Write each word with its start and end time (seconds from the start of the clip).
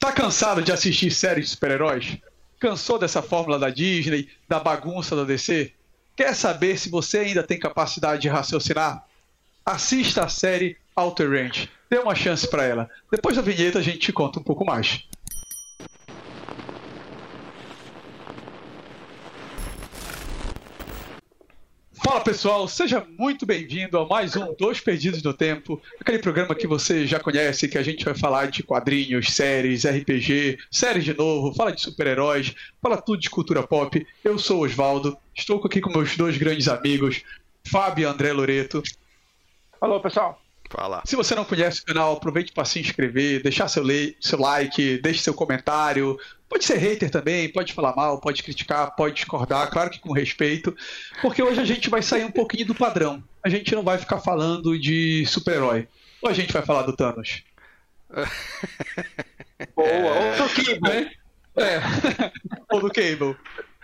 Tá 0.00 0.10
cansado 0.12 0.62
de 0.62 0.72
assistir 0.72 1.10
séries 1.10 1.44
de 1.44 1.50
super-heróis? 1.50 2.16
Cansou 2.58 2.98
dessa 2.98 3.20
fórmula 3.20 3.58
da 3.58 3.68
Disney, 3.68 4.30
da 4.48 4.58
bagunça 4.58 5.14
da 5.14 5.24
DC? 5.24 5.74
Quer 6.16 6.34
saber 6.34 6.78
se 6.78 6.88
você 6.88 7.18
ainda 7.18 7.42
tem 7.42 7.58
capacidade 7.58 8.22
de 8.22 8.28
raciocinar? 8.28 9.04
Assista 9.64 10.24
a 10.24 10.28
série 10.28 10.78
Outer 10.96 11.30
Range. 11.30 11.68
Dê 11.90 11.98
uma 11.98 12.14
chance 12.14 12.48
para 12.48 12.64
ela. 12.64 12.88
Depois 13.12 13.36
da 13.36 13.42
vinheta 13.42 13.78
a 13.78 13.82
gente 13.82 13.98
te 13.98 14.10
conta 14.10 14.40
um 14.40 14.42
pouco 14.42 14.64
mais. 14.64 15.04
Fala 22.10 22.22
pessoal, 22.22 22.66
seja 22.66 23.06
muito 23.16 23.46
bem-vindo 23.46 23.96
a 23.96 24.04
mais 24.04 24.34
um 24.34 24.52
Dois 24.58 24.80
Perdidos 24.80 25.22
no 25.22 25.32
Tempo, 25.32 25.80
aquele 26.00 26.18
programa 26.18 26.56
que 26.56 26.66
você 26.66 27.06
já 27.06 27.20
conhece, 27.20 27.68
que 27.68 27.78
a 27.78 27.84
gente 27.84 28.04
vai 28.04 28.16
falar 28.16 28.50
de 28.50 28.64
quadrinhos, 28.64 29.32
séries, 29.32 29.86
RPG, 29.86 30.58
séries 30.72 31.04
de 31.04 31.16
novo, 31.16 31.54
fala 31.54 31.70
de 31.70 31.80
super-heróis, 31.80 32.52
fala 32.82 33.00
tudo 33.00 33.20
de 33.20 33.30
cultura 33.30 33.62
pop. 33.62 34.04
Eu 34.24 34.40
sou 34.40 34.58
o 34.58 34.64
Oswaldo, 34.64 35.16
estou 35.36 35.62
aqui 35.64 35.80
com 35.80 35.90
meus 35.90 36.16
dois 36.16 36.36
grandes 36.36 36.66
amigos, 36.66 37.22
Fábio 37.62 38.02
e 38.02 38.06
André 38.06 38.32
Loreto. 38.32 38.82
Alô 39.80 40.00
pessoal. 40.00 40.42
Fala. 40.68 41.02
Se 41.04 41.14
você 41.14 41.36
não 41.36 41.44
conhece 41.44 41.82
o 41.82 41.84
canal, 41.84 42.14
aproveite 42.14 42.52
para 42.52 42.64
se 42.64 42.80
inscrever, 42.80 43.40
deixar 43.40 43.68
seu, 43.68 43.84
seu 44.20 44.40
like, 44.40 44.98
deixe 44.98 45.22
seu 45.22 45.32
comentário, 45.32 46.18
Pode 46.50 46.64
ser 46.64 46.78
hater 46.78 47.08
também, 47.08 47.48
pode 47.48 47.72
falar 47.72 47.94
mal, 47.94 48.20
pode 48.20 48.42
criticar, 48.42 48.96
pode 48.96 49.14
discordar, 49.14 49.70
claro 49.70 49.88
que 49.88 50.00
com 50.00 50.12
respeito, 50.12 50.76
porque 51.22 51.40
hoje 51.40 51.60
a 51.60 51.64
gente 51.64 51.88
vai 51.88 52.02
sair 52.02 52.24
um 52.24 52.30
pouquinho 52.30 52.66
do 52.66 52.74
padrão. 52.74 53.22
A 53.40 53.48
gente 53.48 53.72
não 53.72 53.84
vai 53.84 53.96
ficar 53.98 54.18
falando 54.18 54.76
de 54.76 55.24
super-herói. 55.26 55.86
Ou 56.20 56.28
a 56.28 56.32
gente 56.32 56.52
vai 56.52 56.62
falar 56.62 56.82
do 56.82 56.96
Thanos? 56.96 57.44
Boa, 59.76 59.86
ou 59.86 60.48
do 60.48 60.54
Cable. 60.54 61.16
É, 61.56 61.62
é. 61.62 62.32
ou 62.68 62.80
do 62.80 62.90
Cable. 62.90 63.36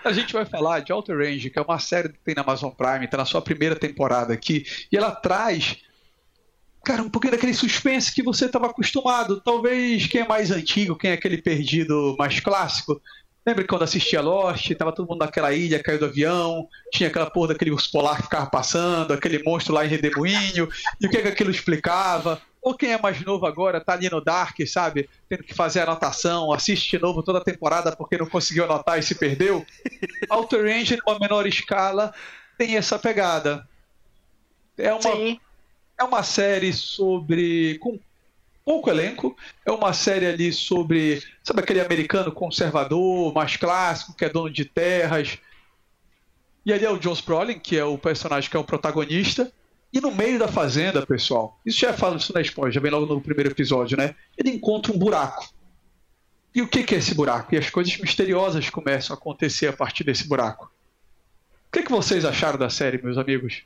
A 0.04 0.12
gente 0.12 0.32
vai 0.32 0.44
falar 0.44 0.80
de 0.80 0.92
Outer 0.92 1.16
Range, 1.16 1.48
que 1.48 1.58
é 1.60 1.62
uma 1.62 1.78
série 1.78 2.08
que 2.08 2.18
tem 2.18 2.34
na 2.34 2.42
Amazon 2.42 2.72
Prime, 2.72 3.04
está 3.04 3.16
na 3.16 3.24
sua 3.24 3.40
primeira 3.40 3.76
temporada 3.76 4.34
aqui, 4.34 4.66
e 4.90 4.96
ela 4.96 5.12
traz 5.12 5.76
cara, 6.86 7.02
um 7.02 7.10
pouquinho 7.10 7.32
daquele 7.32 7.52
suspense 7.52 8.14
que 8.14 8.22
você 8.22 8.46
estava 8.46 8.66
acostumado. 8.66 9.40
Talvez 9.40 10.06
quem 10.06 10.20
é 10.20 10.28
mais 10.28 10.52
antigo, 10.52 10.96
quem 10.96 11.10
é 11.10 11.14
aquele 11.14 11.42
perdido 11.42 12.14
mais 12.16 12.38
clássico. 12.38 13.02
Lembra 13.44 13.66
quando 13.66 13.82
assistia 13.82 14.20
Lost, 14.20 14.72
tava 14.76 14.92
todo 14.92 15.08
mundo 15.08 15.18
naquela 15.18 15.52
ilha, 15.52 15.82
caiu 15.82 15.98
do 15.98 16.04
avião, 16.04 16.68
tinha 16.92 17.08
aquela 17.08 17.28
porra 17.28 17.48
daquele 17.48 17.72
urso 17.72 17.90
polar 17.90 18.18
que 18.18 18.24
ficava 18.24 18.48
passando, 18.48 19.12
aquele 19.12 19.42
monstro 19.42 19.74
lá 19.74 19.84
em 19.84 19.88
Redemoinho, 19.88 20.68
e 21.00 21.06
o 21.06 21.10
que, 21.10 21.18
é 21.18 21.22
que 21.22 21.28
aquilo 21.28 21.50
explicava. 21.50 22.40
Ou 22.62 22.76
quem 22.76 22.92
é 22.92 23.00
mais 23.00 23.20
novo 23.24 23.46
agora, 23.46 23.80
tá 23.80 23.92
ali 23.92 24.08
no 24.08 24.20
Dark, 24.20 24.56
sabe? 24.66 25.08
Tendo 25.28 25.42
que 25.42 25.54
fazer 25.54 25.80
anotação, 25.80 26.52
assiste 26.52 26.96
de 26.96 27.02
novo 27.02 27.22
toda 27.22 27.38
a 27.38 27.44
temporada 27.44 27.94
porque 27.94 28.16
não 28.16 28.26
conseguiu 28.26 28.64
anotar 28.64 28.98
e 28.98 29.02
se 29.02 29.16
perdeu. 29.16 29.64
Outer 30.30 30.62
Range, 30.62 30.98
numa 31.04 31.18
menor 31.18 31.46
escala, 31.48 32.14
tem 32.56 32.76
essa 32.76 32.96
pegada. 32.96 33.68
É 34.78 34.92
uma, 34.92 35.02
Sim. 35.02 35.40
É 35.98 36.04
uma 36.04 36.22
série 36.22 36.72
sobre. 36.72 37.78
com 37.78 37.98
pouco 38.64 38.90
elenco. 38.90 39.36
É 39.64 39.70
uma 39.70 39.92
série 39.92 40.26
ali 40.26 40.52
sobre. 40.52 41.22
Sabe 41.42 41.60
aquele 41.60 41.80
americano 41.80 42.32
conservador, 42.32 43.32
mais 43.32 43.56
clássico, 43.56 44.14
que 44.14 44.24
é 44.24 44.28
dono 44.28 44.50
de 44.50 44.64
terras. 44.64 45.38
E 46.64 46.72
ali 46.72 46.84
é 46.84 46.90
o 46.90 46.98
John 46.98 47.16
Brolin, 47.24 47.60
que 47.60 47.78
é 47.78 47.84
o 47.84 47.96
personagem 47.96 48.50
que 48.50 48.56
é 48.56 48.60
o 48.60 48.64
protagonista. 48.64 49.52
E 49.92 50.00
no 50.00 50.12
meio 50.12 50.38
da 50.38 50.48
fazenda, 50.48 51.06
pessoal, 51.06 51.58
isso 51.64 51.78
já 51.78 51.92
fala 51.92 52.16
isso 52.16 52.34
na 52.34 52.40
spoiler, 52.40 52.74
já 52.74 52.80
vem 52.80 52.90
logo 52.90 53.06
no 53.06 53.20
primeiro 53.20 53.52
episódio, 53.52 53.96
né? 53.96 54.16
Ele 54.36 54.50
encontra 54.50 54.92
um 54.92 54.98
buraco. 54.98 55.48
E 56.52 56.60
o 56.60 56.66
que, 56.66 56.82
que 56.82 56.94
é 56.94 56.98
esse 56.98 57.14
buraco? 57.14 57.54
E 57.54 57.58
as 57.58 57.70
coisas 57.70 57.96
misteriosas 57.98 58.68
começam 58.68 59.14
a 59.14 59.18
acontecer 59.18 59.68
a 59.68 59.72
partir 59.72 60.04
desse 60.04 60.26
buraco. 60.26 60.70
O 61.68 61.72
que, 61.72 61.82
que 61.82 61.90
vocês 61.90 62.24
acharam 62.24 62.58
da 62.58 62.68
série, 62.68 63.00
meus 63.00 63.16
amigos? 63.16 63.62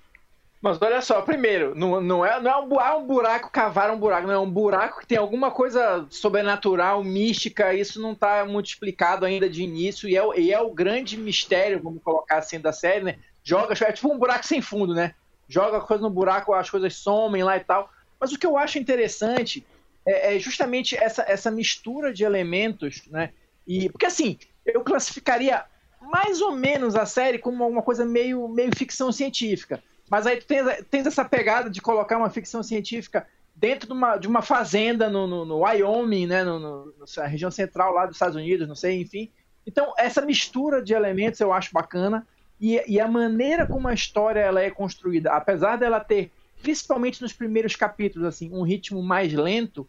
Mas 0.60 0.80
olha 0.82 1.00
só, 1.00 1.22
primeiro, 1.22 1.74
não, 1.74 2.02
não, 2.02 2.24
é, 2.24 2.38
não 2.38 2.50
é 2.50 2.56
um, 2.58 2.80
ah, 2.80 2.96
um 2.98 3.06
buraco, 3.06 3.50
cavar 3.50 3.90
um 3.90 3.98
buraco, 3.98 4.26
não 4.26 4.34
é 4.34 4.38
um 4.38 4.50
buraco 4.50 5.00
que 5.00 5.06
tem 5.06 5.16
alguma 5.16 5.50
coisa 5.50 6.06
sobrenatural, 6.10 7.02
mística, 7.02 7.72
isso 7.72 8.00
não 8.00 8.12
está 8.12 8.44
muito 8.44 8.66
explicado 8.66 9.24
ainda 9.24 9.48
de 9.48 9.62
início, 9.62 10.06
e 10.06 10.18
é, 10.18 10.38
e 10.38 10.52
é 10.52 10.60
o 10.60 10.74
grande 10.74 11.16
mistério, 11.16 11.82
vamos 11.82 12.02
colocar 12.02 12.38
assim, 12.38 12.60
da 12.60 12.72
série, 12.72 13.04
né? 13.04 13.16
Joga, 13.42 13.72
é 13.86 13.92
tipo 13.92 14.12
um 14.12 14.18
buraco 14.18 14.46
sem 14.46 14.60
fundo, 14.60 14.92
né? 14.92 15.14
Joga 15.48 15.80
coisa 15.80 16.02
no 16.02 16.10
buraco, 16.10 16.52
as 16.52 16.68
coisas 16.68 16.94
somem 16.94 17.42
lá 17.42 17.56
e 17.56 17.60
tal. 17.60 17.90
Mas 18.20 18.30
o 18.30 18.38
que 18.38 18.46
eu 18.46 18.58
acho 18.58 18.78
interessante 18.78 19.66
é, 20.04 20.36
é 20.36 20.38
justamente 20.38 20.94
essa, 20.94 21.24
essa 21.26 21.50
mistura 21.50 22.12
de 22.12 22.22
elementos, 22.22 23.02
né? 23.06 23.32
E, 23.66 23.88
porque 23.88 24.06
assim, 24.06 24.38
eu 24.66 24.82
classificaria 24.82 25.64
mais 26.02 26.42
ou 26.42 26.52
menos 26.52 26.94
a 26.96 27.06
série 27.06 27.38
como 27.38 27.66
uma 27.66 27.82
coisa 27.82 28.04
meio, 28.04 28.46
meio 28.46 28.70
ficção 28.76 29.10
científica. 29.10 29.82
Mas 30.10 30.26
aí 30.26 30.38
tu 30.38 30.46
tens, 30.46 30.84
tens 30.90 31.06
essa 31.06 31.24
pegada 31.24 31.70
de 31.70 31.80
colocar 31.80 32.18
uma 32.18 32.28
ficção 32.28 32.64
científica 32.64 33.26
dentro 33.54 33.86
de 33.86 33.92
uma, 33.92 34.16
de 34.16 34.26
uma 34.26 34.42
fazenda 34.42 35.08
no, 35.08 35.26
no, 35.26 35.44
no 35.44 35.58
Wyoming, 35.58 36.26
né, 36.26 36.42
no, 36.42 36.58
no, 36.58 36.94
na 37.16 37.26
região 37.26 37.50
central 37.50 37.94
lá 37.94 38.06
dos 38.06 38.16
Estados 38.16 38.34
Unidos, 38.34 38.66
não 38.66 38.74
sei, 38.74 39.00
enfim. 39.00 39.30
Então, 39.64 39.94
essa 39.96 40.20
mistura 40.20 40.82
de 40.82 40.94
elementos 40.94 41.38
eu 41.38 41.52
acho 41.52 41.72
bacana. 41.72 42.26
E, 42.60 42.82
e 42.86 43.00
a 43.00 43.06
maneira 43.06 43.66
como 43.66 43.86
a 43.86 43.94
história 43.94 44.40
ela 44.40 44.60
é 44.60 44.70
construída, 44.70 45.32
apesar 45.32 45.76
dela 45.76 46.00
ter, 46.00 46.30
principalmente 46.60 47.22
nos 47.22 47.32
primeiros 47.32 47.76
capítulos, 47.76 48.26
assim, 48.26 48.50
um 48.52 48.62
ritmo 48.62 49.02
mais 49.02 49.32
lento, 49.32 49.88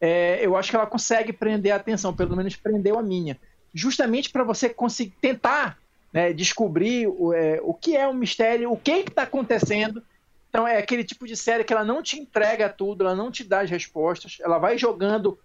é, 0.00 0.38
eu 0.40 0.56
acho 0.56 0.70
que 0.70 0.76
ela 0.76 0.86
consegue 0.86 1.32
prender 1.32 1.72
a 1.72 1.76
atenção, 1.76 2.14
pelo 2.14 2.36
menos 2.36 2.54
prendeu 2.54 2.98
a 2.98 3.02
minha. 3.02 3.38
Justamente 3.74 4.30
para 4.30 4.44
você 4.44 4.68
conseguir 4.68 5.14
tentar 5.20 5.78
né, 6.16 6.32
descobrir 6.32 7.06
o, 7.06 7.34
é, 7.34 7.60
o 7.62 7.74
que 7.74 7.94
é 7.94 8.08
um 8.08 8.14
mistério, 8.14 8.72
o 8.72 8.76
que 8.78 8.90
está 8.90 9.24
acontecendo. 9.24 10.02
Então 10.48 10.66
é 10.66 10.78
aquele 10.78 11.04
tipo 11.04 11.26
de 11.26 11.36
série 11.36 11.62
que 11.62 11.74
ela 11.74 11.84
não 11.84 12.02
te 12.02 12.18
entrega 12.18 12.70
tudo, 12.70 13.04
ela 13.04 13.14
não 13.14 13.30
te 13.30 13.44
dá 13.44 13.60
as 13.60 13.68
respostas, 13.68 14.38
ela 14.40 14.56
vai 14.56 14.78
jogando 14.78 15.38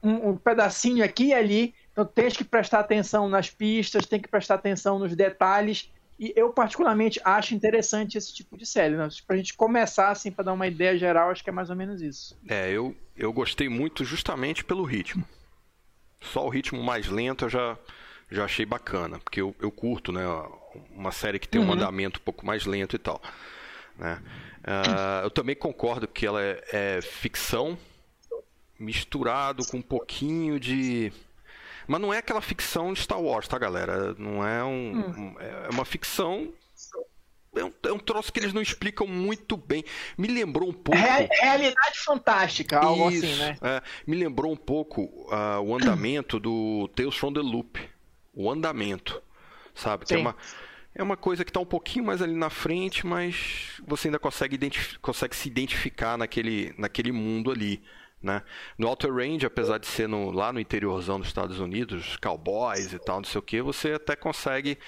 um, 0.00 0.28
um 0.28 0.36
pedacinho 0.36 1.04
aqui 1.04 1.30
e 1.30 1.34
ali. 1.34 1.74
Então 1.90 2.04
tem 2.04 2.30
que 2.30 2.44
prestar 2.44 2.78
atenção 2.78 3.28
nas 3.28 3.50
pistas, 3.50 4.06
tem 4.06 4.20
que 4.20 4.28
prestar 4.28 4.54
atenção 4.54 5.00
nos 5.00 5.16
detalhes. 5.16 5.90
E 6.16 6.32
eu 6.36 6.50
particularmente 6.50 7.20
acho 7.24 7.52
interessante 7.52 8.16
esse 8.16 8.32
tipo 8.32 8.56
de 8.56 8.64
série. 8.64 8.94
Né? 8.94 9.08
Para 9.26 9.34
a 9.34 9.36
gente 9.36 9.54
começar 9.54 10.10
assim, 10.10 10.30
para 10.30 10.44
dar 10.44 10.52
uma 10.52 10.68
ideia 10.68 10.96
geral, 10.96 11.30
acho 11.30 11.42
que 11.42 11.50
é 11.50 11.52
mais 11.52 11.70
ou 11.70 11.76
menos 11.76 12.00
isso. 12.00 12.38
É, 12.48 12.70
eu, 12.70 12.94
eu 13.16 13.32
gostei 13.32 13.68
muito 13.68 14.04
justamente 14.04 14.64
pelo 14.64 14.84
ritmo. 14.84 15.24
Só 16.20 16.46
o 16.46 16.48
ritmo 16.48 16.80
mais 16.84 17.08
lento 17.08 17.46
eu 17.46 17.48
já 17.48 17.76
já 18.34 18.44
achei 18.44 18.66
bacana, 18.66 19.18
porque 19.18 19.40
eu, 19.40 19.54
eu 19.60 19.70
curto, 19.70 20.12
né? 20.12 20.22
Uma 20.90 21.12
série 21.12 21.38
que 21.38 21.48
tem 21.48 21.60
um 21.60 21.66
uhum. 21.66 21.72
andamento 21.72 22.20
um 22.20 22.22
pouco 22.22 22.44
mais 22.44 22.66
lento 22.66 22.96
e 22.96 22.98
tal. 22.98 23.22
Né? 23.96 24.20
Uh, 24.64 25.24
eu 25.24 25.30
também 25.30 25.54
concordo 25.54 26.08
que 26.08 26.26
ela 26.26 26.42
é, 26.42 26.64
é, 26.72 27.00
ficção 27.02 27.78
misturado 28.78 29.64
com 29.66 29.78
um 29.78 29.82
pouquinho 29.82 30.58
de. 30.58 31.12
Mas 31.86 32.00
não 32.00 32.12
é 32.12 32.18
aquela 32.18 32.40
ficção 32.40 32.92
de 32.92 33.00
Star 33.00 33.20
Wars, 33.20 33.46
tá, 33.46 33.58
galera? 33.58 34.14
Não 34.14 34.46
é 34.46 34.64
um. 34.64 34.98
Hum. 34.98 35.36
É 35.38 35.68
uma 35.70 35.84
ficção. 35.84 36.52
É 37.54 37.62
um, 37.62 37.72
é 37.84 37.92
um 37.92 37.98
troço 37.98 38.32
que 38.32 38.40
eles 38.40 38.52
não 38.52 38.60
explicam 38.60 39.06
muito 39.06 39.56
bem. 39.56 39.84
Me 40.18 40.26
lembrou 40.26 40.68
um 40.68 40.72
pouco. 40.72 40.98
realidade 41.00 42.00
fantástica, 42.04 42.78
algo 42.80 43.10
Isso, 43.10 43.24
assim, 43.24 43.36
né? 43.36 43.56
É, 43.62 43.82
me 44.04 44.16
lembrou 44.16 44.50
um 44.50 44.56
pouco 44.56 45.02
uh, 45.02 45.60
o 45.62 45.76
andamento 45.76 46.40
do 46.40 46.88
Tales 46.96 47.14
from 47.14 47.32
the 47.32 47.40
Loop 47.40 47.93
o 48.34 48.50
andamento, 48.50 49.22
sabe? 49.74 50.04
Que 50.04 50.14
é 50.14 50.18
uma, 50.18 50.36
é 50.94 51.02
uma 51.02 51.16
coisa 51.16 51.44
que 51.44 51.50
está 51.50 51.60
um 51.60 51.66
pouquinho 51.66 52.04
mais 52.04 52.22
ali 52.22 52.34
na 52.34 52.50
frente, 52.50 53.06
mas 53.06 53.80
você 53.86 54.08
ainda 54.08 54.18
consegue, 54.18 54.58
consegue 55.00 55.34
se 55.34 55.48
identificar 55.48 56.16
naquele, 56.16 56.74
naquele 56.78 57.12
mundo 57.12 57.50
ali. 57.50 57.82
Né? 58.22 58.42
No 58.78 58.88
Outer 58.88 59.12
Range, 59.12 59.44
apesar 59.44 59.78
de 59.78 59.86
ser 59.86 60.08
no, 60.08 60.30
lá 60.30 60.50
no 60.50 60.58
interiorzão 60.58 61.18
dos 61.18 61.28
Estados 61.28 61.60
Unidos, 61.60 62.16
cowboys 62.16 62.92
e 62.92 62.98
tal, 62.98 63.18
não 63.18 63.24
sei 63.24 63.38
o 63.38 63.42
que, 63.42 63.60
você 63.60 63.92
até 63.92 64.16
consegue 64.16 64.78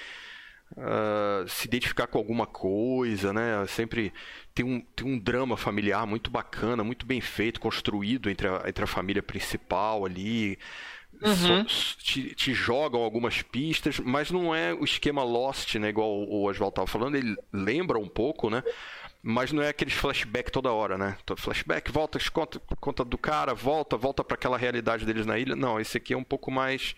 uh, 0.73 1.47
se 1.47 1.67
identificar 1.67 2.07
com 2.07 2.17
alguma 2.17 2.47
coisa, 2.47 3.35
né? 3.35 3.67
Sempre 3.67 4.13
tem 4.55 4.65
um, 4.65 4.81
tem 4.81 5.07
um 5.07 5.19
drama 5.19 5.57
familiar 5.57 6.07
muito 6.07 6.31
bacana, 6.31 6.83
muito 6.83 7.05
bem 7.05 7.21
feito, 7.21 7.61
construído 7.61 8.31
entre 8.31 8.49
a, 8.49 8.63
entre 8.67 8.85
a 8.85 8.87
família 8.87 9.23
principal 9.23 10.07
ali. 10.07 10.59
Uhum. 11.23 11.65
te, 11.65 12.35
te, 12.35 12.55
jogam 12.55 13.03
algumas 13.03 13.43
pistas, 13.43 13.99
mas 13.99 14.31
não 14.31 14.55
é 14.55 14.75
o 14.75 14.85
esquema 14.85 15.23
Lost, 15.23 15.75
né? 15.77 15.89
Igual 15.89 16.11
o 16.11 16.45
Oswald 16.45 16.73
estava 16.73 16.87
falando, 16.87 17.17
ele 17.17 17.37
lembra 17.53 17.99
um 17.99 18.09
pouco, 18.09 18.51
né? 18.51 18.63
Mas 19.23 19.53
não 19.53 19.63
é 19.63 19.71
aqueles 19.71 19.95
flashback 19.95 20.53
toda 20.53 20.73
hora, 20.73 20.97
né? 20.97 21.17
Flashback, 21.37 21.91
volta, 21.91 22.19
conta, 22.31 22.61
conta 22.81 23.05
do 23.05 23.19
cara, 23.19 23.55
volta, 23.55 23.97
volta 23.97 24.23
para 24.23 24.37
aquela 24.37 24.57
realidade 24.57 25.05
deles 25.05 25.27
na 25.27 25.39
ilha. 25.39 25.57
Não, 25.57 25.81
esse 25.81 25.97
aqui 25.97 26.15
é 26.15 26.17
um 26.17 26.25
pouco 26.25 26.51
mais. 26.51 26.95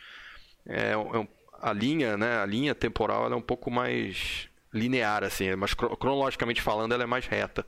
É, 0.67 0.93
é 0.93 1.29
a 1.61 1.73
linha, 1.73 2.17
né? 2.17 2.39
A 2.39 2.45
linha 2.45 2.75
temporal 2.75 3.33
é 3.33 3.37
um 3.37 3.41
pouco 3.41 3.71
mais 3.71 4.49
linear, 4.73 5.25
assim, 5.25 5.55
mas 5.57 5.75
cronologicamente 5.75 6.61
falando, 6.61 6.93
ela 6.93 7.03
é 7.03 7.07
mais 7.07 7.27
reta. 7.27 7.65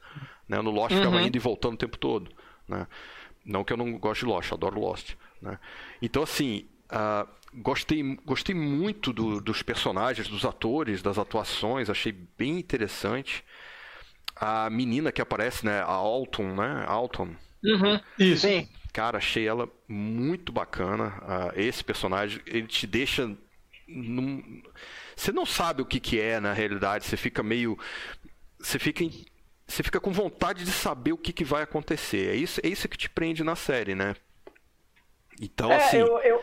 Né? 0.48 0.60
No 0.60 0.70
Lost 0.70 0.92
uhum. 0.92 0.98
ficava 0.98 1.22
indo 1.22 1.36
e 1.36 1.40
voltando 1.40 1.74
o 1.74 1.78
tempo 1.78 1.96
todo. 1.96 2.30
Né? 2.68 2.86
Não 3.44 3.64
que 3.64 3.72
eu 3.72 3.76
não 3.76 3.92
goste 3.98 4.24
de 4.24 4.30
Lost, 4.30 4.52
adoro 4.52 4.78
Lost. 4.78 5.14
Né? 5.40 5.58
Então, 6.00 6.22
assim, 6.22 6.66
uh, 6.92 7.28
gostei, 7.54 8.02
gostei 8.24 8.54
muito 8.54 9.12
do, 9.12 9.40
dos 9.40 9.62
personagens, 9.62 10.28
dos 10.28 10.44
atores, 10.44 11.02
das 11.02 11.18
atuações, 11.18 11.90
achei 11.90 12.12
bem 12.12 12.58
interessante. 12.58 13.44
A 14.36 14.70
menina 14.70 15.12
que 15.12 15.20
aparece, 15.20 15.66
né? 15.66 15.80
A 15.80 15.92
Alton, 15.92 16.54
né? 16.54 16.84
Alton. 16.86 17.34
Uhum. 17.62 18.00
Isso. 18.18 18.46
Sim. 18.46 18.68
Cara, 18.92 19.18
achei 19.18 19.46
ela 19.46 19.68
muito 19.86 20.50
bacana. 20.50 21.08
Uh, 21.18 21.60
esse 21.60 21.84
personagem, 21.84 22.40
ele 22.46 22.66
te 22.66 22.86
deixa. 22.86 23.30
Num... 23.86 24.62
Você 25.14 25.30
não 25.30 25.44
sabe 25.44 25.82
o 25.82 25.86
que, 25.86 26.00
que 26.00 26.18
é 26.18 26.40
na 26.40 26.52
realidade, 26.52 27.04
você 27.04 27.16
fica 27.16 27.42
meio. 27.42 27.78
Você 28.58 28.78
fica 28.78 29.04
você 29.70 29.84
fica 29.84 30.00
com 30.00 30.10
vontade 30.10 30.64
de 30.64 30.72
saber 30.72 31.12
o 31.12 31.18
que, 31.18 31.32
que 31.32 31.44
vai 31.44 31.62
acontecer. 31.62 32.30
É 32.30 32.34
isso, 32.34 32.60
é 32.62 32.68
isso 32.68 32.88
que 32.88 32.98
te 32.98 33.08
prende 33.08 33.44
na 33.44 33.54
série, 33.54 33.94
né? 33.94 34.16
Então, 35.40 35.72
é, 35.72 35.76
assim. 35.76 35.96
Eu, 35.96 36.18
eu... 36.18 36.40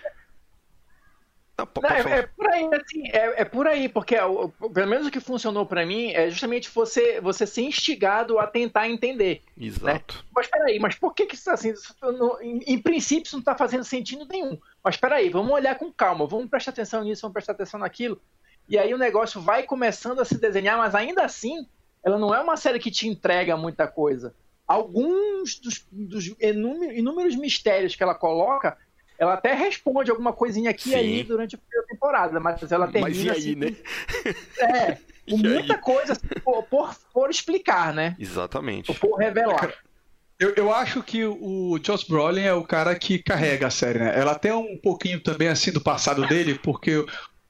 Não, 1.58 1.68
não, 1.82 1.90
é, 1.90 2.20
é, 2.20 2.28
por 2.28 2.48
aí, 2.48 2.70
assim, 2.72 3.08
é, 3.08 3.42
é 3.42 3.46
por 3.46 3.68
aí, 3.68 3.90
porque 3.90 4.16
é, 4.16 4.22
pelo 4.22 4.88
menos 4.88 5.08
o 5.08 5.12
que 5.12 5.20
funcionou 5.20 5.66
para 5.66 5.88
mim 5.88 6.12
é 6.12 6.30
justamente 6.30 6.70
você, 6.70 7.20
você 7.20 7.48
ser 7.48 7.62
instigado 7.62 8.38
a 8.38 8.46
tentar 8.46 8.88
entender. 8.88 9.42
Né? 9.58 9.66
Exato. 9.66 10.18
Né? 10.18 10.24
Mas 10.36 10.48
peraí, 10.48 10.80
mas 10.80 10.96
por 10.96 11.16
que, 11.16 11.26
que 11.26 11.34
isso 11.34 11.50
assim? 11.50 11.74
em, 12.42 12.60
em, 12.60 12.80
princípio, 12.80 13.26
isso 13.26 13.38
não 13.38 13.44
tá 13.44 13.56
fazendo 13.56 13.84
sentido 13.84 14.28
nenhum. 14.30 14.60
Mas 14.84 14.98
peraí, 14.98 15.30
vamos 15.30 15.52
olhar 15.52 15.74
com 15.80 15.92
calma, 15.92 16.28
vamos 16.28 16.48
prestar 16.48 16.70
atenção 16.70 17.04
nisso, 17.04 17.24
vamos 17.24 17.34
prestar 17.34 17.54
atenção 17.54 17.80
naquilo. 17.80 18.22
E 18.70 18.78
aí 18.78 18.94
o 18.94 18.98
negócio 18.98 19.42
vai 19.42 19.64
começando 19.64 20.20
a 20.20 20.26
se 20.26 20.38
desenhar, 20.38 20.78
mas 20.78 20.94
ainda 20.94 21.24
assim 21.24 21.66
ela 22.04 22.20
não 22.20 22.36
é 22.36 22.40
uma 22.40 22.56
série 22.56 22.78
que 22.78 22.92
te 22.92 23.08
entrega 23.08 23.58
muita 23.58 23.88
coisa. 23.88 24.36
Alguns 24.68 25.58
dos, 25.60 25.88
dos 25.92 26.36
inúmeros 26.40 27.36
mistérios 27.36 27.96
que 27.96 28.04
ela 28.04 28.14
coloca, 28.14 28.78
ela 29.18 29.34
até 29.34 29.54
responde 29.54 30.12
alguma 30.12 30.32
coisinha 30.32 30.70
aqui 30.70 30.92
e 30.92 30.96
ali 30.96 31.24
durante 31.24 31.56
a 31.56 31.58
primeira 31.58 31.88
temporada, 31.88 32.40
mas 32.40 32.72
ela 32.72 32.88
termina. 32.88 33.10
Mas 33.10 33.24
e 33.24 33.30
aí, 33.30 33.38
assim, 33.38 33.56
né? 33.56 33.76
É, 34.60 34.98
com 35.30 35.38
muita 35.38 35.74
aí? 35.74 35.82
coisa 35.82 36.14
assim, 36.14 36.28
por, 36.44 36.64
por, 36.64 36.96
por, 37.14 37.30
explicar, 37.30 37.94
né? 37.94 38.16
Exatamente. 38.20 38.94
Por 38.94 39.18
revelar. 39.18 39.74
Eu, 40.40 40.54
eu 40.56 40.72
acho 40.74 41.02
que 41.02 41.26
o 41.26 41.80
Josh 41.80 42.04
Brolin 42.04 42.44
é 42.44 42.54
o 42.54 42.64
cara 42.64 42.94
que 42.96 43.18
carrega 43.18 43.68
a 43.68 43.72
série, 43.72 44.00
né? 44.00 44.14
Ela 44.16 44.36
tem 44.36 44.52
um 44.52 44.78
pouquinho 44.78 45.20
também 45.20 45.48
assim 45.48 45.72
do 45.72 45.82
passado 45.82 46.28
dele, 46.28 46.54
porque 46.56 47.04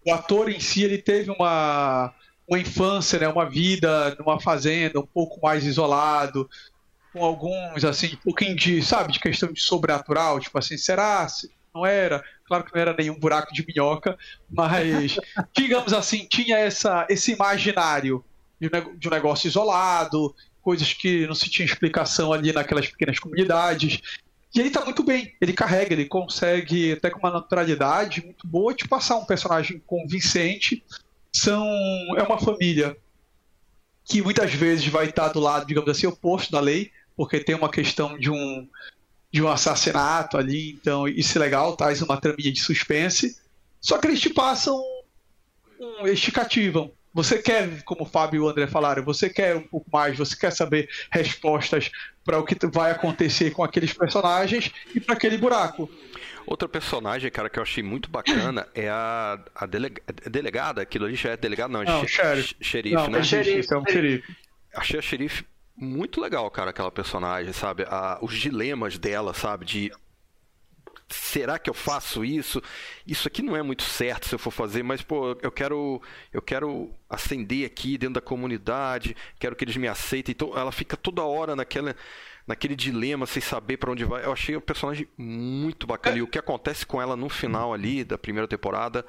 o 0.05 0.13
ator 0.13 0.49
em 0.49 0.59
si 0.59 0.83
ele 0.83 0.97
teve 0.97 1.29
uma 1.29 2.13
uma 2.47 2.57
infância, 2.57 3.19
né, 3.19 3.27
uma 3.27 3.45
vida 3.45 4.15
numa 4.17 4.39
fazenda 4.39 4.99
um 5.01 5.05
pouco 5.05 5.41
mais 5.41 5.65
isolado, 5.65 6.49
com 7.11 7.23
alguns, 7.23 7.83
assim, 7.83 8.13
um 8.13 8.23
pouquinho 8.23 8.55
de, 8.55 8.81
sabe, 8.81 9.11
de 9.11 9.19
questão 9.19 9.51
de 9.51 9.59
sobrenatural, 9.59 10.39
tipo 10.39 10.57
assim, 10.57 10.77
será? 10.77 11.27
Não 11.77 11.85
era? 11.85 12.23
Claro 12.45 12.63
que 12.63 12.73
não 12.73 12.81
era 12.81 12.95
nenhum 12.97 13.19
buraco 13.19 13.53
de 13.53 13.63
minhoca, 13.67 14.17
mas, 14.49 15.17
digamos 15.55 15.93
assim, 15.93 16.25
tinha 16.27 16.57
essa, 16.57 17.05
esse 17.09 17.31
imaginário 17.31 18.25
de 18.59 19.07
um 19.07 19.11
negócio 19.11 19.47
isolado, 19.47 20.33
coisas 20.61 20.91
que 20.91 21.27
não 21.27 21.35
se 21.35 21.49
tinha 21.49 21.65
explicação 21.65 22.33
ali 22.33 22.51
naquelas 22.51 22.87
pequenas 22.87 23.19
comunidades. 23.19 24.01
E 24.55 24.59
ele 24.59 24.71
tá 24.71 24.83
muito 24.83 25.03
bem, 25.03 25.35
ele 25.39 25.53
carrega, 25.53 25.93
ele 25.93 26.05
consegue, 26.05 26.93
até 26.93 27.11
com 27.11 27.19
uma 27.19 27.29
naturalidade 27.29 28.25
muito 28.25 28.47
boa, 28.47 28.73
de 28.73 28.87
passar 28.87 29.17
um 29.17 29.25
personagem 29.25 29.79
convincente 29.85 30.83
são 31.31 31.63
é 32.17 32.23
uma 32.23 32.39
família 32.39 32.97
que 34.03 34.21
muitas 34.21 34.53
vezes 34.53 34.87
vai 34.87 35.05
estar 35.05 35.27
do 35.27 35.39
lado, 35.39 35.67
digamos 35.67 35.89
assim, 35.89 36.07
oposto 36.07 36.51
da 36.51 36.59
lei, 36.59 36.91
porque 37.15 37.39
tem 37.39 37.55
uma 37.55 37.69
questão 37.69 38.17
de 38.17 38.31
um 38.31 38.67
de 39.31 39.41
um 39.41 39.47
assassinato 39.47 40.37
ali, 40.37 40.71
então 40.71 41.07
isso 41.07 41.37
é 41.37 41.41
legal, 41.41 41.75
traz 41.75 42.01
uma 42.01 42.19
traminha 42.19 42.51
de 42.51 42.59
suspense. 42.59 43.37
Só 43.79 43.97
que 43.97 44.07
eles 44.07 44.19
te 44.19 44.29
passam 44.29 44.81
um, 45.79 46.07
eles 46.07 46.19
te 46.19 46.31
cativam. 46.31 46.91
Você 47.13 47.39
quer, 47.39 47.81
como 47.83 48.03
o 48.03 48.05
Fábio 48.05 48.37
e 48.37 48.39
o 48.41 48.47
André 48.47 48.67
falaram, 48.67 49.03
você 49.03 49.29
quer 49.29 49.55
um 49.55 49.63
pouco 49.63 49.89
mais, 49.91 50.17
você 50.17 50.35
quer 50.35 50.51
saber 50.51 50.87
respostas 51.11 51.91
para 52.23 52.37
o 52.37 52.43
que 52.43 52.55
vai 52.67 52.91
acontecer 52.91 53.51
com 53.51 53.63
aqueles 53.63 53.91
personagens 53.91 54.71
e 54.93 54.99
para 54.99 55.15
aquele 55.15 55.37
buraco. 55.37 55.89
Outra 56.45 56.69
personagem, 56.69 57.29
cara, 57.31 57.49
que 57.49 57.57
eu 57.59 57.63
achei 57.63 57.83
muito 57.83 58.09
bacana 58.09 58.67
é 58.73 58.87
a, 58.87 59.39
a, 59.55 59.65
delega, 59.65 60.01
a 60.07 60.29
delegada. 60.29 60.81
Aquilo 60.81 61.05
ali 61.05 61.15
já 61.15 61.31
é 61.31 61.37
delegado, 61.37 61.71
não, 61.71 61.83
não 61.83 62.07
xerife. 62.07 62.55
xerife, 62.61 62.95
não, 62.95 63.07
né? 63.07 63.19
É 63.19 63.23
xerife, 63.23 63.73
é 63.73 63.77
um 63.77 63.85
xerife. 63.85 64.35
Achei 64.75 64.99
a 64.99 65.01
xerife 65.01 65.45
muito 65.77 66.19
legal, 66.19 66.49
cara, 66.49 66.71
aquela 66.71 66.91
personagem, 66.91 67.53
sabe? 67.53 67.83
A, 67.87 68.17
os 68.21 68.35
dilemas 68.35 68.97
dela, 68.97 69.33
sabe? 69.33 69.65
De 69.65 69.91
será 71.07 71.57
que 71.57 71.69
eu 71.69 71.73
faço 71.73 72.25
isso? 72.25 72.61
Isso 73.05 73.27
aqui 73.27 73.41
não 73.41 73.55
é 73.55 73.61
muito 73.61 73.83
certo 73.83 74.27
se 74.27 74.35
eu 74.35 74.39
for 74.39 74.51
fazer, 74.51 74.83
mas 74.83 75.01
pô, 75.01 75.37
eu 75.41 75.51
quero 75.51 76.01
eu 76.33 76.41
quero 76.41 76.91
ascender 77.09 77.65
aqui 77.65 77.97
dentro 77.97 78.15
da 78.15 78.21
comunidade, 78.21 79.15
quero 79.39 79.55
que 79.55 79.63
eles 79.63 79.77
me 79.77 79.87
aceitem. 79.87 80.33
Então 80.33 80.57
ela 80.57 80.71
fica 80.71 80.97
toda 80.97 81.23
hora 81.23 81.55
naquela 81.55 81.95
naquele 82.45 82.75
dilema 82.75 83.25
sem 83.25 83.41
saber 83.41 83.77
para 83.77 83.91
onde 83.91 84.05
vai. 84.05 84.25
Eu 84.25 84.31
achei 84.31 84.55
o 84.55 84.61
personagem 84.61 85.07
muito 85.17 85.85
bacana. 85.85 86.15
É. 86.15 86.19
E 86.19 86.21
o 86.21 86.27
que 86.27 86.39
acontece 86.39 86.85
com 86.85 87.01
ela 87.01 87.15
no 87.15 87.29
final 87.29 87.73
ali 87.73 88.03
da 88.03 88.17
primeira 88.17 88.47
temporada, 88.47 89.05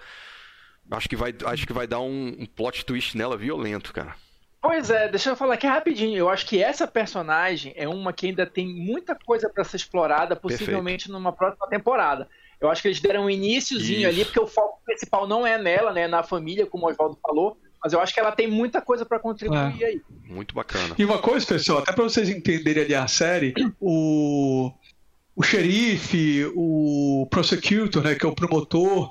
acho 0.90 1.08
que 1.08 1.16
vai, 1.16 1.34
acho 1.46 1.66
que 1.66 1.72
vai 1.72 1.86
dar 1.86 2.00
um, 2.00 2.36
um 2.38 2.46
plot 2.46 2.84
twist 2.84 3.16
nela 3.16 3.36
violento, 3.36 3.92
cara. 3.92 4.16
Pois 4.60 4.90
é, 4.90 5.08
deixa 5.08 5.30
eu 5.30 5.36
falar 5.36 5.54
aqui 5.54 5.66
rapidinho. 5.66 6.16
Eu 6.16 6.28
acho 6.28 6.46
que 6.46 6.62
essa 6.62 6.86
personagem 6.86 7.72
é 7.76 7.88
uma 7.88 8.12
que 8.12 8.26
ainda 8.26 8.44
tem 8.44 8.66
muita 8.66 9.14
coisa 9.14 9.48
para 9.48 9.62
ser 9.62 9.76
explorada, 9.76 10.34
possivelmente 10.34 11.04
Perfeito. 11.04 11.12
numa 11.12 11.32
próxima 11.32 11.66
temporada. 11.68 12.28
Eu 12.60 12.68
acho 12.68 12.82
que 12.82 12.88
eles 12.88 13.00
deram 13.00 13.26
um 13.26 13.30
iníciozinho 13.30 14.00
Isso. 14.00 14.08
ali, 14.08 14.24
porque 14.24 14.40
o 14.40 14.46
foco 14.48 14.80
principal 14.84 15.28
não 15.28 15.46
é 15.46 15.56
nela, 15.56 15.92
né? 15.92 16.08
Na 16.08 16.24
família, 16.24 16.66
como 16.66 16.86
o 16.86 16.90
Oswaldo 16.90 17.16
falou. 17.22 17.56
Mas 17.82 17.92
eu 17.92 18.00
acho 18.00 18.12
que 18.12 18.18
ela 18.18 18.32
tem 18.32 18.48
muita 18.48 18.80
coisa 18.82 19.06
para 19.06 19.20
contribuir 19.20 19.80
é. 19.80 19.86
aí. 19.86 20.02
Muito 20.24 20.52
bacana. 20.54 20.96
E 20.98 21.04
uma 21.04 21.18
coisa, 21.18 21.46
pessoal, 21.46 21.78
até 21.78 21.92
para 21.92 22.02
vocês 22.02 22.28
entenderem 22.28 22.82
ali 22.82 22.94
a 22.96 23.06
série, 23.06 23.54
o, 23.80 24.72
o 25.36 25.42
xerife, 25.44 26.50
o 26.56 27.28
prosecutor, 27.30 28.02
né, 28.02 28.16
que 28.16 28.26
é 28.26 28.28
o 28.28 28.34
promotor, 28.34 29.10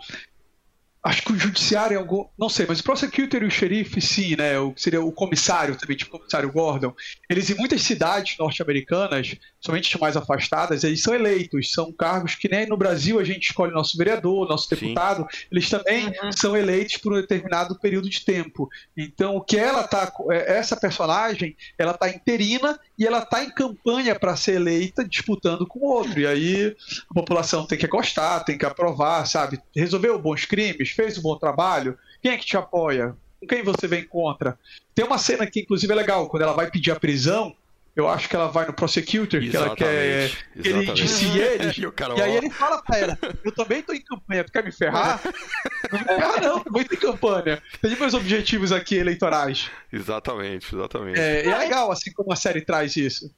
acho 1.08 1.24
que 1.24 1.32
o 1.32 1.40
judiciário 1.40 1.96
é 1.96 1.98
algum. 1.98 2.26
Não 2.38 2.50
sei, 2.50 2.66
mas 2.68 2.80
o 2.80 2.84
prosecutor 2.84 3.42
e 3.42 3.46
o 3.46 3.52
xerife, 3.52 4.02
sim, 4.02 4.36
né? 4.36 4.60
O, 4.60 4.74
seria 4.76 5.02
o 5.02 5.12
comissário 5.12 5.76
também, 5.76 5.96
tipo 5.96 6.16
o 6.16 6.20
comissário 6.20 6.52
Gordon. 6.52 6.94
Eles, 7.30 7.50
em 7.50 7.56
muitas 7.56 7.82
cidades 7.82 8.38
norte-americanas, 8.38 9.36
somente 9.60 10.00
mais 10.00 10.18
afastadas, 10.18 10.84
eles 10.84 11.02
são 11.02 11.16
eleitos. 11.16 11.72
São 11.72 11.92
cargos 11.94 12.36
que 12.36 12.50
nem 12.50 12.68
no 12.68 12.76
Brasil 12.76 13.20
a 13.20 13.24
gente 13.24 13.48
escolhe 13.50 13.72
nosso 13.74 13.98
vereador, 13.98 14.48
nosso 14.50 14.70
deputado. 14.70 15.26
Sim. 15.32 15.46
Eles 15.50 15.70
também 15.70 16.08
uhum. 16.08 16.32
são 16.36 16.58
eleitos 16.58 16.98
por 16.98 17.14
um 17.14 17.22
determinado 17.22 17.80
período 17.80 18.10
de 18.10 18.24
tempo. 18.26 18.70
Então, 18.96 19.38
o 19.38 19.42
que 19.42 19.58
ela 19.58 19.84
tá. 19.84 20.12
É, 20.30 20.58
essa 20.58 20.76
personagem, 20.76 21.56
ela 21.78 21.94
tá 21.94 22.10
interina 22.10 22.78
e 22.98 23.06
ela 23.06 23.26
tá 23.26 23.44
em 23.44 23.50
campanha 23.50 24.18
para 24.18 24.36
ser 24.36 24.56
eleita, 24.56 25.08
disputando 25.08 25.68
com 25.68 25.80
outro. 25.80 26.20
E 26.20 26.26
aí 26.26 26.76
a 27.10 27.14
população 27.14 27.66
tem 27.66 27.78
que 27.78 27.88
gostar, 27.88 28.40
tem 28.42 28.58
que 28.58 28.66
aprovar, 28.66 29.26
sabe? 29.28 29.62
Resolveu 29.76 30.20
bons 30.20 30.46
crimes 30.46 30.90
fez 30.90 31.18
um 31.18 31.22
bom 31.22 31.38
trabalho? 31.38 31.98
Quem 32.22 32.32
é 32.32 32.38
que 32.38 32.46
te 32.46 32.58
apoia? 32.58 33.16
Com 33.40 33.48
quem 33.48 33.64
você 33.64 33.88
vem 33.88 34.04
contra? 34.04 34.58
Tem 34.96 35.06
uma 35.06 35.20
cena 35.20 35.46
que, 35.46 35.60
inclusive, 35.60 35.94
é 35.94 35.96
legal, 35.96 36.28
quando 36.28 36.42
ela 36.42 36.54
vai 36.54 36.72
pedir 36.72 36.92
a 36.92 37.00
prisão, 37.00 37.56
eu 37.98 38.08
acho 38.08 38.30
que 38.30 38.36
ela 38.36 38.48
vai 38.48 38.68
no 38.68 38.74
prosecutor, 38.74 39.42
que 39.42 39.58
ela 39.58 39.76
quer 39.76 40.30
que 40.54 40.70
ele 40.70 40.86
indicie 40.86 41.34
ele. 41.42 41.66
e, 41.66 42.20
e 42.20 42.22
aí 42.22 42.36
ele 42.36 42.50
fala 42.52 42.80
pra 42.84 42.98
ela: 43.00 43.18
Eu 43.44 43.52
também 43.52 43.82
tô 43.82 43.92
em 43.92 44.02
campanha, 44.02 44.44
tu 44.44 44.52
quer 44.52 44.64
me 44.64 44.72
ferrar? 44.72 45.20
não 45.92 46.00
me 46.00 46.06
ferrar, 46.06 46.42
não, 46.42 46.64
vou 46.70 46.82
em 46.82 46.86
campanha. 46.86 47.62
Tem 47.82 47.96
meus 47.96 48.14
objetivos 48.14 48.72
aqui 48.72 48.96
eleitorais. 48.96 49.72
Exatamente, 49.92 50.76
exatamente. 50.76 51.20
É, 51.20 51.48
é 51.48 51.58
legal, 51.58 51.92
assim 51.92 52.14
como 52.14 52.32
a 52.32 52.36
série 52.36 52.62
traz 52.62 52.96
isso 52.96 53.34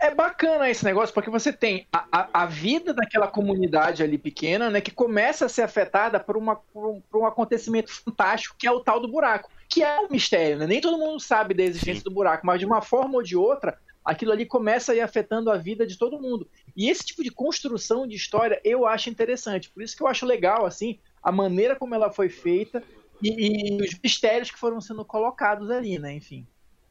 é 0.00 0.14
bacana 0.14 0.70
esse 0.70 0.82
negócio, 0.82 1.14
porque 1.14 1.28
você 1.28 1.52
tem 1.52 1.86
a, 1.92 2.06
a, 2.10 2.42
a, 2.42 2.46
vida 2.46 2.94
daquela 2.94 3.28
comunidade 3.28 4.02
ali 4.02 4.16
pequena, 4.16 4.70
né, 4.70 4.80
que 4.80 4.90
começa 4.90 5.44
a 5.44 5.48
ser 5.48 5.60
afetada 5.60 6.18
por, 6.18 6.38
uma, 6.38 6.56
por, 6.56 6.88
um, 6.88 7.00
por 7.02 7.20
um 7.20 7.26
acontecimento 7.26 7.92
fantástico, 7.92 8.56
que 8.58 8.66
é 8.66 8.72
o 8.72 8.80
tal 8.80 8.98
do 8.98 9.08
buraco, 9.12 9.50
que 9.68 9.82
é 9.82 10.00
um 10.00 10.08
mistério, 10.08 10.56
né? 10.56 10.66
Nem 10.66 10.80
todo 10.80 10.96
mundo 10.96 11.20
sabe 11.20 11.52
da 11.52 11.62
existência 11.62 12.00
Sim. 12.00 12.08
do 12.08 12.14
buraco, 12.14 12.46
mas 12.46 12.58
de 12.58 12.64
uma 12.64 12.80
forma 12.80 13.16
ou 13.16 13.22
de 13.22 13.36
outra, 13.36 13.78
aquilo 14.10 14.32
ali 14.32 14.44
começa 14.44 14.90
a 14.90 14.94
ir 14.96 15.00
afetando 15.00 15.52
a 15.52 15.56
vida 15.56 15.86
de 15.86 15.96
todo 15.96 16.20
mundo. 16.20 16.48
E 16.76 16.90
esse 16.90 17.04
tipo 17.04 17.22
de 17.22 17.30
construção 17.30 18.08
de 18.08 18.16
história 18.16 18.60
eu 18.64 18.84
acho 18.84 19.08
interessante, 19.08 19.70
por 19.70 19.82
isso 19.84 19.96
que 19.96 20.02
eu 20.02 20.08
acho 20.08 20.26
legal, 20.26 20.66
assim, 20.66 20.98
a 21.22 21.30
maneira 21.30 21.76
como 21.76 21.94
ela 21.94 22.10
foi 22.10 22.28
feita 22.28 22.82
e, 23.22 23.78
e 23.78 23.82
os 23.82 23.96
mistérios 24.02 24.50
que 24.50 24.58
foram 24.58 24.80
sendo 24.80 25.04
colocados 25.04 25.70
ali, 25.70 25.96
né, 25.96 26.12
enfim. 26.12 26.44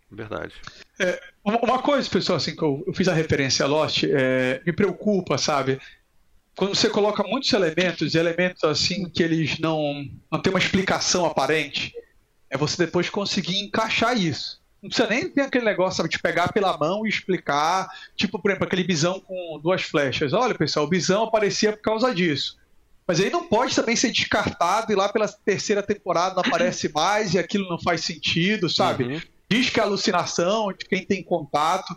Verdade. 0.09 0.55
É, 0.97 1.21
uma 1.43 1.81
coisa, 1.81 2.09
pessoal, 2.09 2.37
assim, 2.37 2.55
que 2.55 2.63
eu, 2.63 2.83
eu 2.87 2.93
fiz 2.93 3.09
a 3.09 3.13
referência 3.13 3.65
a 3.65 3.67
Lost, 3.67 4.03
é, 4.05 4.61
me 4.65 4.71
preocupa, 4.71 5.37
sabe? 5.37 5.77
Quando 6.55 6.73
você 6.73 6.89
coloca 6.89 7.21
muitos 7.23 7.51
elementos, 7.51 8.15
elementos 8.15 8.63
assim 8.63 9.09
que 9.09 9.21
eles 9.21 9.59
não, 9.59 10.09
não 10.31 10.41
têm 10.41 10.51
uma 10.51 10.59
explicação 10.59 11.25
aparente, 11.25 11.93
é 12.49 12.57
você 12.57 12.85
depois 12.85 13.09
conseguir 13.09 13.59
encaixar 13.59 14.17
isso. 14.17 14.58
Não 14.81 14.89
precisa 14.89 15.09
nem 15.09 15.29
ter 15.29 15.41
aquele 15.41 15.65
negócio 15.65 15.97
sabe, 15.97 16.09
de 16.09 16.19
pegar 16.19 16.53
pela 16.53 16.77
mão 16.77 17.05
e 17.05 17.09
explicar, 17.09 17.89
tipo, 18.15 18.39
por 18.39 18.49
exemplo, 18.49 18.65
aquele 18.65 18.83
bisão 18.83 19.19
com 19.19 19.59
duas 19.61 19.81
flechas. 19.81 20.31
Olha, 20.31 20.55
pessoal, 20.55 20.85
o 20.85 20.89
bisão 20.89 21.23
aparecia 21.23 21.73
por 21.73 21.81
causa 21.81 22.13
disso. 22.13 22.57
Mas 23.05 23.19
aí 23.19 23.29
não 23.29 23.47
pode 23.47 23.75
também 23.75 23.95
ser 23.95 24.11
descartado 24.11 24.91
e 24.91 24.95
lá 24.95 25.09
pela 25.09 25.27
terceira 25.27 25.81
temporada 25.81 26.35
não 26.35 26.43
aparece 26.45 26.89
mais 26.93 27.33
e 27.33 27.39
aquilo 27.39 27.67
não 27.67 27.79
faz 27.79 28.01
sentido, 28.01 28.69
sabe? 28.69 29.03
Uhum. 29.03 29.21
Diz 29.49 29.69
que 29.69 29.79
é 29.79 29.83
alucinação 29.83 30.71
de 30.71 30.85
quem 30.85 31.03
tem 31.03 31.23
contato. 31.23 31.95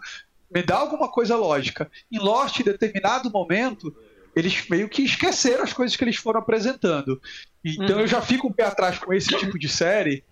Me 0.50 0.62
dá 0.62 0.76
alguma 0.76 1.08
coisa 1.08 1.36
lógica. 1.36 1.90
Em 2.10 2.18
Lost, 2.18 2.58
em 2.58 2.64
determinado 2.64 3.30
momento, 3.30 3.94
eles 4.34 4.66
meio 4.68 4.88
que 4.88 5.02
esqueceram 5.02 5.62
as 5.62 5.72
coisas 5.72 5.96
que 5.96 6.02
eles 6.02 6.16
foram 6.16 6.40
apresentando. 6.40 7.20
Então 7.62 7.96
uhum. 7.96 8.00
eu 8.00 8.06
já 8.06 8.22
fico 8.22 8.48
um 8.48 8.52
pé 8.52 8.64
atrás 8.64 8.98
com 8.98 9.12
esse 9.12 9.28
tipo 9.36 9.58
de 9.58 9.68
série, 9.68 10.24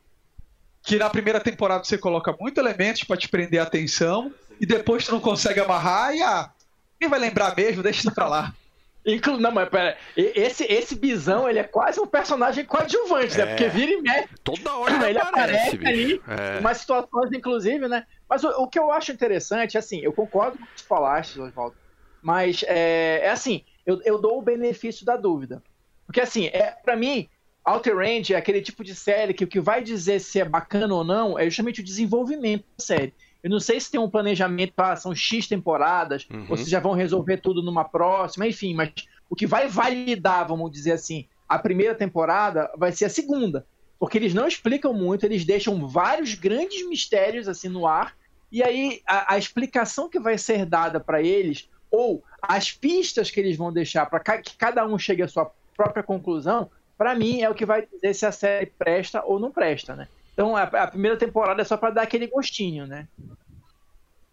que 0.83 0.97
na 0.97 1.11
primeira 1.11 1.41
temporada 1.41 1.85
você 1.85 1.99
coloca 1.99 2.35
muitos 2.39 2.63
elementos 2.63 3.05
para 3.05 3.17
te 3.17 3.29
prender 3.29 3.61
a 3.61 3.65
atenção, 3.65 4.33
e 4.61 4.67
depois 4.67 5.05
tu 5.05 5.13
não 5.13 5.21
consegue 5.21 5.61
amarrar, 5.61 6.15
e 6.15 6.23
ah, 6.23 6.51
quem 6.99 7.09
vai 7.09 7.19
lembrar 7.19 7.57
mesmo, 7.57 7.83
deixa 7.83 8.01
isso 8.01 8.15
pra 8.15 8.29
lá. 8.29 8.55
Inclu 9.05 9.39
não, 9.39 9.51
mas 9.51 9.69
pera, 9.71 9.97
esse, 10.15 10.65
esse 10.65 10.95
bisão, 10.95 11.49
ele 11.49 11.59
é 11.59 11.65
quase 11.65 11.99
um 11.99 12.07
personagem 12.07 12.67
coadjuvante, 12.67 13.37
né? 13.37 13.43
é, 13.43 13.47
né? 13.47 13.51
Porque 13.53 13.69
vira 13.69 13.93
e 13.93 14.03
mexe. 14.03 14.29
Toda 14.45 14.77
hora 14.77 15.09
ele 15.09 15.19
aparece, 15.19 15.77
aparece 15.77 15.87
ali, 15.87 16.23
é. 16.29 16.59
umas 16.61 16.77
situações, 16.77 17.33
inclusive, 17.33 17.89
né? 17.89 18.05
Mas 18.29 18.45
o, 18.45 18.49
o, 18.63 18.69
que 18.69 18.79
eu 18.79 18.93
acho 18.93 19.11
interessante, 19.11 19.79
assim, 19.79 20.01
eu 20.01 20.13
concordo 20.13 20.59
com 20.59 20.65
o 20.65 20.67
que 20.67 20.83
tu 20.83 20.85
falaste, 20.87 21.41
Oswaldo, 21.41 21.75
mas 22.21 22.63
é, 22.69 23.21
é 23.23 23.31
assim, 23.31 23.65
eu, 23.87 24.03
eu 24.05 24.21
dou 24.21 24.39
o 24.39 24.43
benefício 24.43 25.07
da 25.07 25.17
dúvida. 25.17 25.63
Porque, 26.07 26.21
assim, 26.21 26.47
é, 26.49 26.77
para 26.85 26.95
mim, 26.95 27.29
Outer 27.65 27.97
Range 27.97 28.33
é 28.33 28.37
aquele 28.37 28.63
tipo 28.63 28.83
de 28.83 28.95
série 28.95 29.35
que 29.35 29.45
o 29.45 29.49
que 29.49 29.61
vai 29.61 29.83
dizer 29.83 30.21
se 30.21 30.41
é 30.41 30.45
bacana 30.45 30.95
ou 30.95 31.05
não 31.05 31.39
é 31.39 31.45
justamente 31.45 31.81
o 31.81 31.85
desenvolvimento 31.85 32.65
da 32.77 32.85
série. 32.85 33.15
Eu 33.43 33.51
não 33.51 33.61
sei 33.61 33.81
se 33.81 33.91
tem 33.91 34.01
um 34.01 34.11
planejamento, 34.11 34.75
ah, 34.77 34.97
são 34.97 35.15
X 35.15 35.47
temporadas, 35.47 36.27
uhum. 36.31 36.47
ou 36.51 36.57
se 36.57 36.69
já 36.69 36.79
vão 36.79 36.93
resolver 36.93 37.39
tudo 37.39 37.63
numa 37.63 37.85
próxima, 37.85 38.47
enfim, 38.47 38.75
mas 38.75 38.93
o 39.29 39.37
que 39.37 39.47
vai 39.47 39.67
validar, 39.67 40.47
vamos 40.47 40.71
dizer 40.71 40.93
assim, 40.93 41.27
a 41.49 41.59
primeira 41.59 41.95
temporada 41.95 42.71
vai 42.77 42.93
ser 42.93 43.07
a 43.07 43.11
segunda. 43.11 43.67
Porque 43.99 44.19
eles 44.19 44.35
não 44.35 44.47
explicam 44.47 44.93
muito, 44.93 45.25
eles 45.25 45.45
deixam 45.45 45.87
vários 45.87 46.35
grandes 46.35 46.87
mistérios 46.89 47.49
assim 47.49 47.69
no 47.69 47.87
ar, 47.87 48.15
e 48.53 48.63
aí 48.63 49.01
a, 49.07 49.35
a 49.35 49.39
explicação 49.39 50.09
que 50.09 50.19
vai 50.19 50.37
ser 50.37 50.67
dada 50.67 50.99
para 50.99 51.23
eles, 51.23 51.69
ou 51.91 52.23
as 52.43 52.73
pistas 52.73 53.31
que 53.31 53.41
eles 53.41 53.57
vão 53.57 53.73
deixar 53.73 54.07
para 54.07 54.21
que 54.39 54.57
cada 54.57 54.87
um 54.87 54.99
chegue 54.99 55.23
à 55.23 55.29
sua 55.29 55.51
própria 55.77 56.03
conclusão, 56.03 56.71
para 57.01 57.15
mim 57.15 57.41
é 57.41 57.49
o 57.49 57.55
que 57.55 57.65
vai 57.65 57.87
dizer 57.91 58.13
se 58.13 58.27
a 58.27 58.31
série 58.31 58.67
presta 58.67 59.25
ou 59.25 59.41
não 59.41 59.51
presta, 59.51 59.97
né? 59.97 60.07
Então 60.35 60.55
a, 60.55 60.65
a 60.65 60.87
primeira 60.87 61.17
temporada 61.17 61.63
é 61.63 61.65
só 61.65 61.75
para 61.75 61.95
dar 61.95 62.03
aquele 62.03 62.27
gostinho, 62.27 62.87
né? 62.87 63.09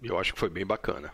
Eu 0.03 0.19
acho 0.19 0.33
que 0.33 0.39
foi 0.39 0.49
bem 0.49 0.65
bacana. 0.65 1.13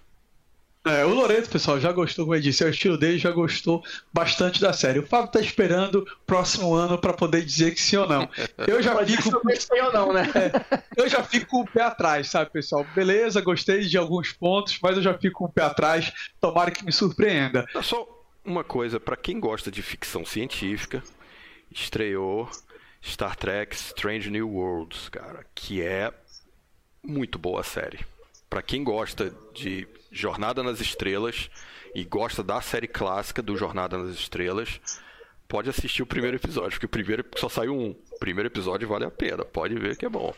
É, 0.84 1.06
o 1.06 1.14
Loreto, 1.14 1.52
pessoal, 1.52 1.80
já 1.80 1.92
gostou, 1.92 2.26
como 2.26 2.36
eu 2.36 2.42
disse, 2.42 2.64
é 2.64 2.66
o 2.66 2.72
estilo 2.72 2.98
dele, 2.98 3.20
já 3.20 3.30
gostou 3.30 3.84
bastante 4.12 4.60
da 4.60 4.74
série. 4.74 4.98
O 4.98 5.06
Fábio 5.06 5.32
tá 5.32 5.40
esperando 5.40 6.08
próximo 6.26 6.74
ano 6.74 6.98
para 6.98 7.14
poder 7.14 7.46
dizer 7.46 7.76
que 7.76 7.80
sim 7.80 7.98
ou 7.98 8.10
não. 8.10 8.28
Eu 8.68 8.82
já 8.82 9.06
fico. 9.06 9.40
Gostei 9.44 9.80
ou 9.80 9.94
não, 9.94 10.12
né? 10.12 10.24
É, 10.34 10.84
eu 10.98 11.08
já 11.08 11.24
fico 11.24 11.46
com 11.46 11.62
o 11.62 11.68
pé 11.68 11.84
atrás, 11.84 12.32
sabe, 12.32 12.50
pessoal? 12.50 12.84
Beleza, 12.96 13.40
gostei 13.42 13.82
de 13.82 13.96
alguns 13.96 14.32
pontos, 14.32 14.80
mas 14.82 14.98
eu 14.98 15.04
já 15.04 15.14
fico 15.14 15.38
com 15.38 15.46
o 15.46 15.52
pé 15.52 15.62
atrás. 15.62 16.12
Tomara 16.42 16.72
que 16.72 16.84
me 16.84 16.92
surpreenda. 16.92 17.64
Só 17.84 18.08
uma 18.44 18.64
coisa, 18.64 19.00
para 19.00 19.16
quem 19.16 19.40
gosta 19.40 19.70
de 19.70 19.84
ficção 19.84 20.26
científica, 20.26 21.04
estreou 21.74 22.50
Star 23.04 23.36
Trek 23.36 23.76
Strange 23.76 24.30
New 24.30 24.50
Worlds, 24.50 25.10
cara, 25.10 25.46
que 25.54 25.82
é 25.82 26.12
muito 27.04 27.38
boa 27.38 27.62
a 27.62 27.64
série. 27.64 28.00
Para 28.50 28.62
quem 28.62 28.84
gosta 28.84 29.34
de 29.54 29.88
Jornada 30.12 30.62
nas 30.64 30.80
Estrelas 30.80 31.50
e 31.94 32.04
gosta 32.04 32.44
da 32.44 32.62
série 32.62 32.88
clássica 32.88 33.42
do 33.42 33.58
Jornada 33.58 33.98
nas 33.98 34.16
Estrelas, 34.16 34.80
pode 35.48 35.70
assistir 35.70 36.02
o 36.02 36.06
primeiro 36.06 36.38
episódio, 36.38 36.72
porque 36.72 36.86
o 36.86 36.90
primeiro 36.90 37.26
só 37.36 37.50
saiu 37.50 37.76
um. 37.76 37.96
O 38.12 38.20
primeiro 38.20 38.48
episódio 38.48 38.88
vale 38.88 39.06
a 39.06 39.12
pena, 39.12 39.44
pode 39.44 39.76
ver 39.76 39.98
que 39.98 40.06
é 40.06 40.10
bom. 40.10 40.34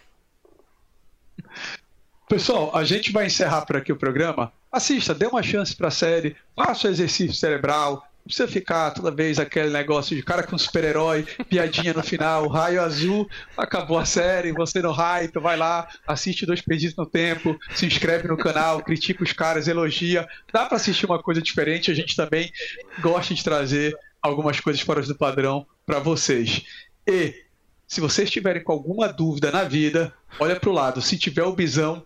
Pessoal, 2.27 2.75
a 2.75 2.83
gente 2.83 3.11
vai 3.11 3.27
encerrar 3.27 3.65
por 3.65 3.77
aqui 3.77 3.91
o 3.91 3.97
programa. 3.97 4.51
Assista, 4.71 5.13
dê 5.13 5.27
uma 5.27 5.43
chance 5.43 5.75
para 5.75 5.89
a 5.89 5.91
série, 5.91 6.35
faça 6.55 6.87
o 6.87 6.91
exercício 6.91 7.35
cerebral, 7.35 8.07
precisa 8.25 8.47
ficar 8.47 8.91
toda 8.91 9.11
vez 9.11 9.39
aquele 9.39 9.69
negócio 9.69 10.15
de 10.15 10.23
cara 10.23 10.43
com 10.43 10.57
super-herói, 10.57 11.23
piadinha 11.47 11.93
no 11.93 12.03
final, 12.03 12.47
raio 12.47 12.81
azul, 12.81 13.29
acabou 13.55 13.99
a 13.99 14.05
série, 14.05 14.51
você 14.51 14.81
no 14.81 14.91
hype, 14.91 15.39
vai 15.39 15.55
lá, 15.55 15.87
assiste 16.07 16.45
Dois 16.45 16.61
Perdidos 16.61 16.95
no 16.95 17.05
Tempo, 17.05 17.57
se 17.75 17.85
inscreve 17.85 18.27
no 18.27 18.37
canal, 18.37 18.81
critica 18.81 19.23
os 19.23 19.31
caras, 19.31 19.67
elogia. 19.67 20.27
Dá 20.51 20.65
para 20.65 20.77
assistir 20.77 21.05
uma 21.05 21.21
coisa 21.21 21.41
diferente, 21.41 21.91
a 21.91 21.93
gente 21.93 22.15
também 22.15 22.51
gosta 22.99 23.33
de 23.33 23.43
trazer 23.43 23.95
algumas 24.21 24.59
coisas 24.59 24.81
fora 24.81 25.03
do 25.03 25.15
padrão 25.15 25.67
para 25.85 25.99
vocês. 25.99 26.63
E 27.07 27.45
se 27.87 28.01
vocês 28.01 28.31
tiverem 28.31 28.63
com 28.63 28.71
alguma 28.71 29.07
dúvida 29.07 29.51
na 29.51 29.63
vida, 29.63 30.11
olha 30.39 30.59
pro 30.59 30.71
lado. 30.71 30.99
Se 30.99 31.17
tiver 31.17 31.43
o 31.43 31.53
bisão, 31.53 32.03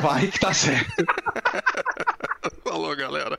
vai 0.00 0.28
que 0.28 0.40
tá 0.40 0.54
certo. 0.54 1.04
Falou, 2.64 2.96
galera. 2.96 3.38